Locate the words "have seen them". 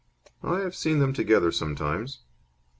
0.61-1.13